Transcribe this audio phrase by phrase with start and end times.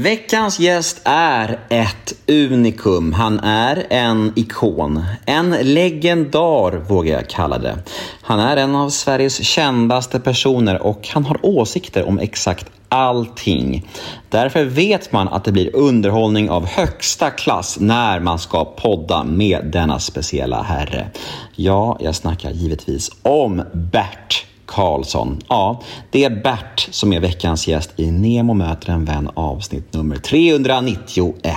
[0.00, 3.12] Veckans gäst är ett unikum.
[3.12, 5.04] Han är en ikon.
[5.26, 7.78] En legendar vågar jag kalla det.
[8.22, 13.88] Han är en av Sveriges kändaste personer och han har åsikter om exakt allting.
[14.28, 19.70] Därför vet man att det blir underhållning av högsta klass när man ska podda med
[19.72, 21.10] denna speciella herre.
[21.54, 25.40] Ja, jag snackar givetvis om Bert Karlsson.
[25.48, 30.16] Ja, det är Bert som är veckans gäst i Nemo möter en vän avsnitt nummer
[30.16, 31.54] 391.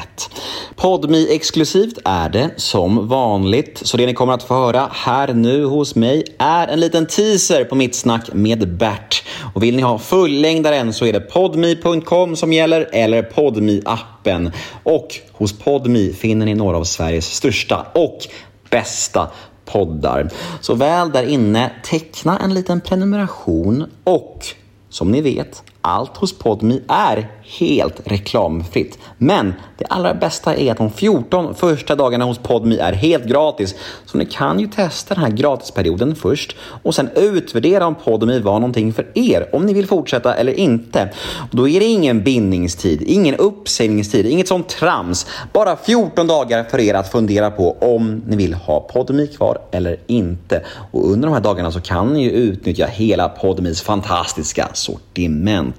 [0.76, 5.66] Podmi exklusivt är det som vanligt, så det ni kommer att få höra här nu
[5.66, 9.24] hos mig är en liten teaser på mitt snack med Bert.
[9.54, 14.52] Och vill ni ha fullängdaren så är det podmi.com som gäller eller podmi appen
[14.84, 18.18] Och hos Podmi finner ni några av Sveriges största och
[18.70, 19.28] bästa
[19.72, 20.30] poddar.
[20.62, 24.46] Så väl där inne, teckna en liten prenumeration och
[24.90, 28.98] som ni vet, allt hos Podmi är helt reklamfritt.
[29.18, 33.76] Men det allra bästa är att de 14 första dagarna hos Podmi är helt gratis.
[34.06, 38.54] Så ni kan ju testa den här gratisperioden först och sen utvärdera om Podmi var
[38.54, 41.10] någonting för er, om ni vill fortsätta eller inte.
[41.52, 45.28] Och då är det ingen bindningstid, ingen uppsägningstid, inget sånt trams.
[45.54, 49.98] Bara 14 dagar för er att fundera på om ni vill ha Podmi kvar eller
[50.08, 50.62] inte.
[50.92, 55.71] Och under de här dagarna så kan ni ju utnyttja hela Podmis fantastiska sortiment.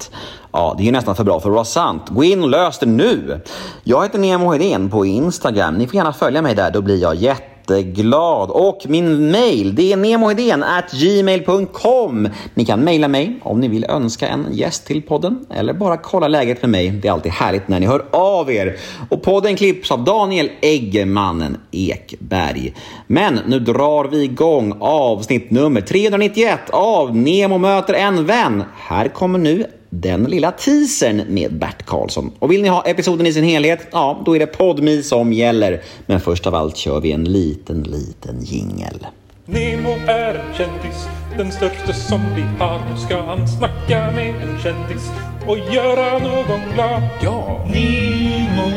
[0.52, 2.02] Ja, det är ju nästan för bra för att vara sant.
[2.08, 3.40] Gå in och lös det nu!
[3.84, 5.74] Jag heter Nemo Hedén på Instagram.
[5.74, 8.50] Ni får gärna följa mig där, då blir jag jätteglad.
[8.50, 12.28] Och min mail, det är gmail.com.
[12.54, 16.28] Ni kan mejla mig om ni vill önska en gäst till podden eller bara kolla
[16.28, 16.90] läget med mig.
[16.90, 18.76] Det är alltid härligt när ni hör av er.
[19.08, 22.74] Och podden klipps av Daniel Eggemannen Ekberg.
[23.06, 28.64] Men nu drar vi igång avsnitt nummer 391 av Nemo möter en vän.
[28.76, 32.32] Här kommer nu den lilla teasern med Bert Karlsson.
[32.38, 35.82] Och vill ni ha episoden i sin helhet, ja, då är det Podmi som gäller.
[36.06, 39.06] Men först av allt kör vi en liten, liten jingel.
[39.44, 42.80] Nemo är en kändis, den största som vi har.
[42.90, 45.10] Nu ska han snacka med en kändis
[45.46, 47.02] och göra någon glad.
[47.22, 47.66] Ja!
[47.66, 48.70] Nemo,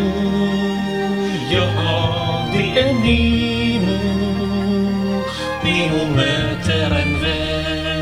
[1.52, 3.98] ja det är Nemo.
[5.64, 7.95] Nemo möter en vän.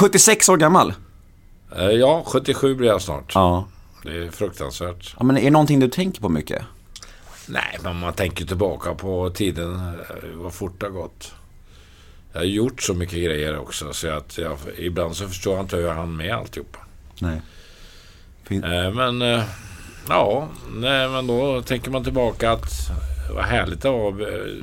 [0.00, 0.92] 76 år gammal.
[1.76, 3.32] Eh, Ja, 77 blir jag snart.
[3.34, 3.64] Ja.
[4.02, 5.14] Det är fruktansvärt.
[5.18, 5.24] ja.
[5.24, 6.62] Men är det någonting du tänker på mycket?
[7.48, 11.32] Nej, men man tänker tillbaka på tiden, eh, vad fort det har gått.
[12.32, 15.76] Jag har gjort så mycket grejer också så att jag, ibland så förstår jag inte
[15.76, 16.78] hur jag hann med alltihopa.
[17.18, 17.42] Nej.
[18.44, 19.20] Fin- Eh, Men
[20.08, 22.72] ja, nej, men då tänker man tillbaka att
[23.34, 24.12] vad härligt det var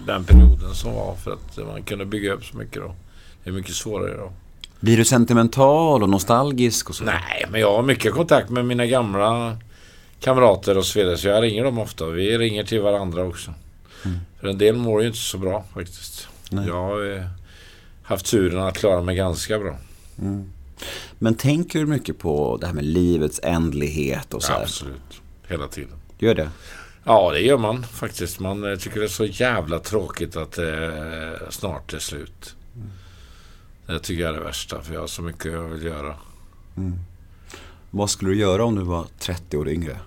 [0.08, 2.96] den perioden som var för att man kunde bygga upp så mycket då.
[3.44, 4.32] Det är mycket svårare idag.
[4.80, 7.04] Blir du sentimental och nostalgisk och så?
[7.04, 9.58] Nej, men jag har mycket kontakt med mina gamla
[10.20, 11.18] kamrater och så vidare.
[11.18, 12.06] Så jag ringer dem ofta.
[12.06, 13.54] Vi ringer till varandra också.
[14.40, 16.28] För en del mår ju inte så bra faktiskt.
[16.50, 16.68] Nej.
[16.68, 17.24] Jag har eh,
[18.04, 19.78] haft turen att klara mig ganska bra.
[21.20, 24.62] Men tänker du mycket på det här med livets ändlighet och så här?
[24.62, 25.22] Absolut.
[25.48, 25.96] Hela tiden.
[26.20, 26.50] Gör det?
[27.04, 28.40] Ja, det gör man faktiskt.
[28.40, 32.56] Man eh, tycker det är så jävla tråkigt att det eh, snart är slut.
[33.88, 34.82] Det tycker jag är det värsta.
[34.82, 36.16] För jag har så mycket jag vill göra.
[37.92, 39.98] Vad skulle du göra om du var 30 år yngre?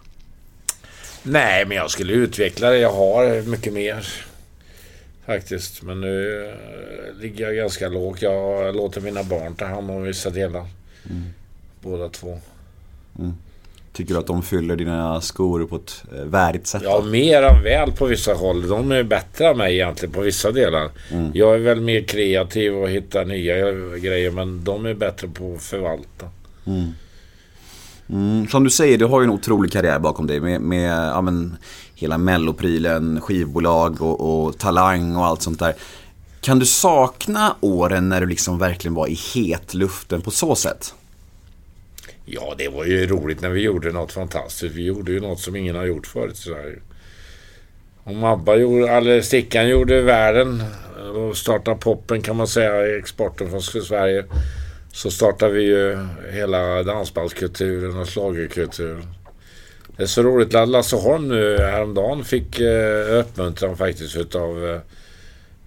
[1.22, 2.78] Nej, men jag skulle utveckla det.
[2.78, 4.06] Jag har mycket mer.
[5.26, 5.82] Faktiskt.
[5.82, 8.22] Men nu eh, ligger jag ganska lågt.
[8.22, 10.66] Jag låter mina barn ta hand om vissa delar.
[11.80, 12.40] Båda två.
[13.92, 16.82] Tycker du att de fyller dina skor på ett eh, värdigt sätt?
[16.84, 18.68] Ja, mer än väl på vissa håll.
[18.68, 20.90] De är bättre än mig egentligen på vissa delar.
[21.34, 24.30] Jag är väl mer kreativ och hittar nya grejer.
[24.30, 26.26] Men de är bättre på att förvalta.
[28.08, 31.20] Mm, som du säger, du har ju en otrolig karriär bakom dig med, med ja,
[31.20, 31.56] men,
[31.94, 35.74] hela melloprylen, skivbolag och, och talang och allt sånt där.
[36.40, 40.94] Kan du sakna åren när du liksom verkligen var i hetluften på så sätt?
[42.32, 44.74] Ja, det var ju roligt när vi gjorde något fantastiskt.
[44.74, 46.78] Vi gjorde ju något som ingen har gjort förut i Sverige.
[48.04, 50.62] Om ABBA gjorde, eller Stickan gjorde världen
[51.14, 54.24] och startade poppen kan man säga, exporten från Sverige.
[54.92, 55.98] Så startade vi ju
[56.30, 59.06] hela dansbandskulturen och schlagerkulturen.
[59.96, 60.52] Det är så roligt.
[60.52, 64.80] Lasse Holm nu häromdagen fick eh, uppmuntran faktiskt utav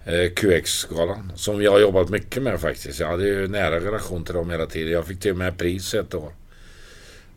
[0.04, 1.32] eh, QX-galan.
[1.36, 3.00] Som jag har jobbat mycket med faktiskt.
[3.00, 4.92] Jag hade ju nära relation till dem hela tiden.
[4.92, 6.32] Jag fick till och med pris ett år.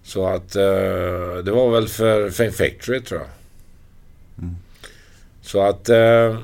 [0.07, 3.29] Så att eh, det var väl för Fame Factory tror jag.
[5.41, 6.39] Så att eh,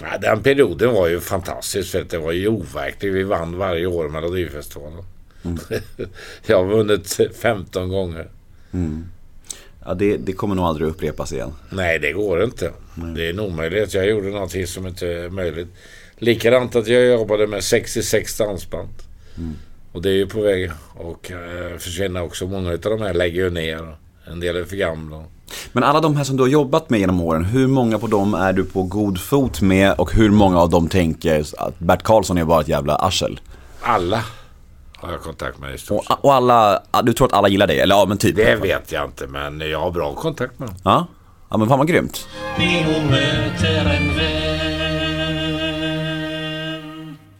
[0.00, 3.14] ja, den perioden var ju fantastisk för att det var ju overkligt.
[3.14, 5.04] Vi vann varje år Melodifestivalen.
[6.46, 8.28] jag har vunnit 15 gånger.
[9.84, 11.52] Ja, det, det kommer nog aldrig upprepas igen.
[11.70, 12.72] Nej, det går inte.
[13.14, 13.94] Det är en omöjlighet.
[13.94, 15.68] Jag gjorde någonting som inte är möjligt.
[16.16, 18.88] Likadant att jag jobbade med 66 dansband.
[19.92, 22.46] Och det är ju på väg att eh, försvinna också.
[22.46, 23.96] Många av de här lägger ju ner.
[24.26, 25.24] En del är för gamla.
[25.72, 28.34] Men alla de här som du har jobbat med genom åren, hur många på dem
[28.34, 32.38] är du på god fot med och hur många av dem tänker att Bert Karlsson
[32.38, 33.40] är bara ett jävla arsel?
[33.80, 34.24] Alla
[34.96, 36.06] har jag kontakt med i stort.
[36.10, 37.80] Och, och alla, du tror att alla gillar dig?
[37.80, 38.36] Eller ja, men typ.
[38.36, 40.76] Det vet jag inte, men jag har bra kontakt med dem.
[40.82, 41.06] Ja,
[41.50, 42.28] ja men fan vad grymt.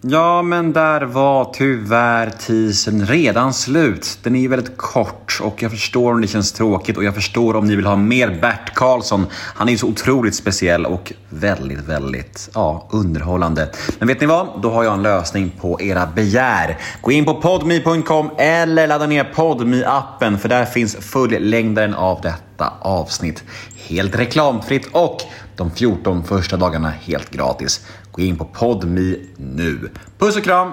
[0.05, 4.19] Ja, men där var tyvärr teasern redan slut.
[4.23, 7.57] Den är ju väldigt kort och jag förstår om det känns tråkigt och jag förstår
[7.57, 9.27] om ni vill ha mer Bert Karlsson.
[9.33, 13.71] Han är ju så otroligt speciell och väldigt, väldigt ja, underhållande.
[13.99, 14.63] Men vet ni vad?
[14.63, 16.79] Då har jag en lösning på era begär.
[17.01, 22.73] Gå in på podme.com eller ladda ner podme appen för där finns fullängdaren av detta
[22.81, 23.45] avsnitt
[23.89, 25.23] helt reklamfritt och
[25.57, 27.87] de 14 första dagarna helt gratis.
[28.13, 29.91] Gå in på podme nu.
[30.19, 30.73] Puss och kram!